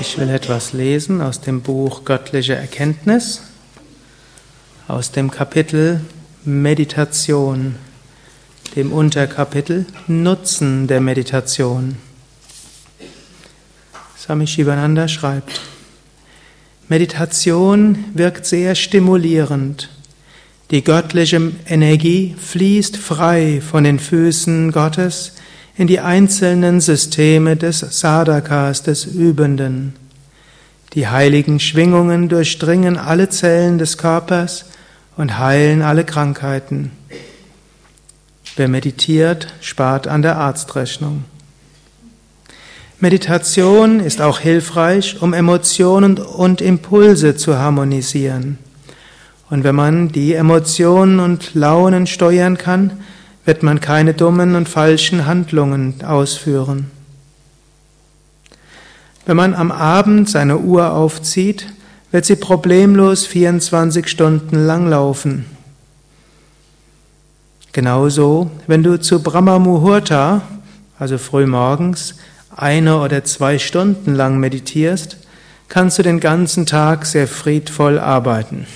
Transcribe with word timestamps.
Ich 0.00 0.16
will 0.16 0.28
etwas 0.28 0.74
lesen 0.74 1.20
aus 1.20 1.40
dem 1.40 1.60
Buch 1.60 2.04
Göttliche 2.04 2.54
Erkenntnis, 2.54 3.42
aus 4.86 5.10
dem 5.10 5.28
Kapitel 5.28 6.00
Meditation, 6.44 7.74
dem 8.76 8.92
Unterkapitel 8.92 9.86
Nutzen 10.06 10.86
der 10.86 11.00
Meditation. 11.00 11.96
Swami 14.16 14.46
Shivananda 14.46 15.08
schreibt, 15.08 15.62
Meditation 16.86 18.04
wirkt 18.14 18.46
sehr 18.46 18.76
stimulierend. 18.76 19.88
Die 20.70 20.84
göttliche 20.84 21.50
Energie 21.66 22.36
fließt 22.38 22.96
frei 22.96 23.60
von 23.60 23.82
den 23.82 23.98
Füßen 23.98 24.70
Gottes 24.70 25.32
in 25.78 25.86
die 25.86 26.00
einzelnen 26.00 26.80
Systeme 26.80 27.56
des 27.56 27.78
Sadhakas, 27.78 28.82
des 28.82 29.04
Übenden. 29.04 29.94
Die 30.94 31.06
heiligen 31.06 31.60
Schwingungen 31.60 32.28
durchdringen 32.28 32.96
alle 32.96 33.28
Zellen 33.28 33.78
des 33.78 33.96
Körpers 33.96 34.64
und 35.16 35.38
heilen 35.38 35.82
alle 35.82 36.04
Krankheiten. 36.04 36.90
Wer 38.56 38.66
meditiert, 38.66 39.54
spart 39.60 40.08
an 40.08 40.22
der 40.22 40.36
Arztrechnung. 40.36 41.22
Meditation 42.98 44.00
ist 44.00 44.20
auch 44.20 44.40
hilfreich, 44.40 45.22
um 45.22 45.32
Emotionen 45.32 46.18
und 46.18 46.60
Impulse 46.60 47.36
zu 47.36 47.56
harmonisieren. 47.56 48.58
Und 49.48 49.62
wenn 49.62 49.76
man 49.76 50.08
die 50.08 50.34
Emotionen 50.34 51.20
und 51.20 51.54
Launen 51.54 52.08
steuern 52.08 52.58
kann, 52.58 52.98
wird 53.48 53.62
man 53.62 53.80
keine 53.80 54.12
dummen 54.12 54.56
und 54.56 54.68
falschen 54.68 55.24
Handlungen 55.24 56.04
ausführen. 56.04 56.90
Wenn 59.24 59.38
man 59.38 59.54
am 59.54 59.72
Abend 59.72 60.28
seine 60.28 60.58
Uhr 60.58 60.92
aufzieht, 60.92 61.66
wird 62.10 62.26
sie 62.26 62.36
problemlos 62.36 63.24
24 63.24 64.06
Stunden 64.06 64.66
lang 64.66 64.90
laufen. 64.90 65.46
Genauso, 67.72 68.50
wenn 68.66 68.82
du 68.82 69.00
zu 69.00 69.22
Brahma 69.22 69.58
Muhurta, 69.58 70.42
also 70.98 71.16
frühmorgens, 71.16 72.16
eine 72.54 73.00
oder 73.00 73.24
zwei 73.24 73.58
Stunden 73.58 74.14
lang 74.14 74.38
meditierst, 74.38 75.16
kannst 75.68 75.98
du 75.98 76.02
den 76.02 76.20
ganzen 76.20 76.66
Tag 76.66 77.06
sehr 77.06 77.26
friedvoll 77.26 77.98
arbeiten. 77.98 78.66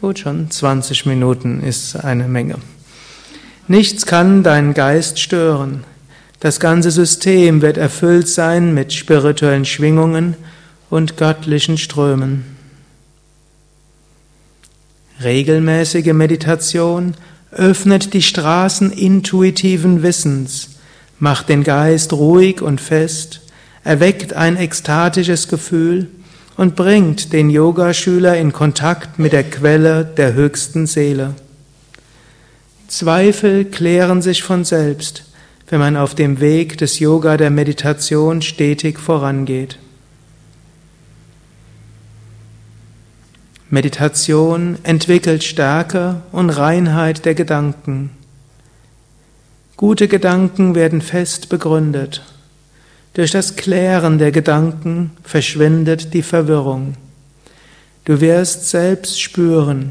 Gut, 0.00 0.20
schon 0.20 0.50
20 0.50 1.04
Minuten 1.04 1.62
ist 1.62 1.96
eine 1.96 2.28
Menge. 2.28 2.56
Nichts 3.66 4.04
kann 4.04 4.42
deinen 4.42 4.74
Geist 4.74 5.18
stören. 5.18 5.84
Das 6.40 6.60
ganze 6.60 6.90
System 6.90 7.62
wird 7.62 7.78
erfüllt 7.78 8.28
sein 8.28 8.74
mit 8.74 8.92
spirituellen 8.92 9.64
Schwingungen 9.64 10.36
und 10.90 11.16
göttlichen 11.16 11.78
Strömen. 11.78 12.44
Regelmäßige 15.22 16.12
Meditation 16.12 17.14
öffnet 17.52 18.12
die 18.12 18.20
Straßen 18.20 18.90
intuitiven 18.90 20.02
Wissens, 20.02 20.70
macht 21.18 21.48
den 21.48 21.62
Geist 21.62 22.12
ruhig 22.12 22.60
und 22.60 22.82
fest, 22.82 23.40
erweckt 23.82 24.34
ein 24.34 24.56
ekstatisches 24.56 25.48
Gefühl 25.48 26.08
und 26.58 26.76
bringt 26.76 27.32
den 27.32 27.48
Yogaschüler 27.48 28.36
in 28.36 28.52
Kontakt 28.52 29.18
mit 29.18 29.32
der 29.32 29.44
Quelle 29.44 30.04
der 30.04 30.34
höchsten 30.34 30.86
Seele. 30.86 31.34
Zweifel 32.96 33.64
klären 33.64 34.22
sich 34.22 34.44
von 34.44 34.64
selbst, 34.64 35.24
wenn 35.68 35.80
man 35.80 35.96
auf 35.96 36.14
dem 36.14 36.38
Weg 36.38 36.78
des 36.78 37.00
Yoga 37.00 37.36
der 37.36 37.50
Meditation 37.50 38.40
stetig 38.40 39.00
vorangeht. 39.00 39.80
Meditation 43.68 44.78
entwickelt 44.84 45.42
Stärke 45.42 46.22
und 46.30 46.50
Reinheit 46.50 47.24
der 47.24 47.34
Gedanken. 47.34 48.10
Gute 49.76 50.06
Gedanken 50.06 50.76
werden 50.76 51.02
fest 51.02 51.48
begründet. 51.48 52.22
Durch 53.14 53.32
das 53.32 53.56
Klären 53.56 54.18
der 54.18 54.30
Gedanken 54.30 55.10
verschwindet 55.24 56.14
die 56.14 56.22
Verwirrung. 56.22 56.94
Du 58.04 58.20
wirst 58.20 58.70
selbst 58.70 59.20
spüren, 59.20 59.90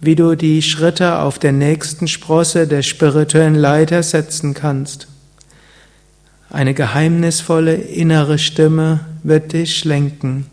wie 0.00 0.14
du 0.14 0.36
die 0.36 0.62
Schritte 0.62 1.18
auf 1.18 1.38
der 1.38 1.52
nächsten 1.52 2.08
Sprosse 2.08 2.66
der 2.66 2.82
spirituellen 2.82 3.54
Leiter 3.54 4.02
setzen 4.02 4.54
kannst. 4.54 5.08
Eine 6.50 6.72
geheimnisvolle 6.72 7.74
innere 7.74 8.38
Stimme 8.38 9.00
wird 9.22 9.52
dich 9.52 9.84
lenken. 9.84 10.46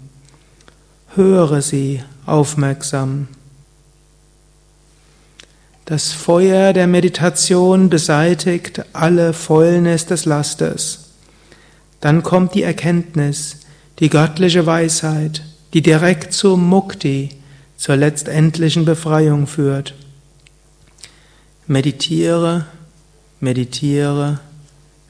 Höre 1.15 1.61
sie 1.61 2.01
aufmerksam. 2.25 3.27
Das 5.85 6.11
Feuer 6.11 6.73
der 6.73 6.87
Meditation 6.87 7.89
beseitigt 7.89 8.83
alle 8.93 9.33
Fäulnis 9.33 10.07
des 10.07 10.25
Lasters. 10.25 11.11
Dann 12.01 12.23
kommt 12.23 12.55
die 12.55 12.63
Erkenntnis, 12.63 13.57
die 13.99 14.09
göttliche 14.09 14.65
Weisheit, 14.65 15.43
die 15.73 15.81
direkt 15.81 16.33
zum 16.33 16.67
Mukti, 16.67 17.29
zur 17.77 17.95
letztendlichen 17.95 18.85
Befreiung 18.85 19.47
führt. 19.47 19.93
Meditiere, 21.67 22.65
meditiere, 23.39 24.39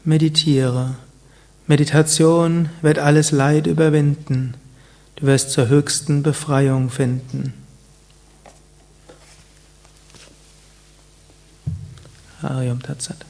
meditiere. 0.03 0.95
Meditation 1.67 2.69
wird 2.81 2.99
alles 2.99 3.31
Leid 3.31 3.67
überwinden. 3.67 4.55
Du 5.15 5.25
wirst 5.25 5.51
zur 5.51 5.67
höchsten 5.67 6.23
Befreiung 6.23 6.89
finden. 6.89 7.53
Ariam 12.41 12.81
Tatsat. 12.81 13.25